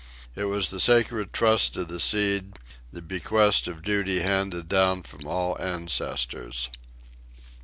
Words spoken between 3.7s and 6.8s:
duty handed down from all ancestors.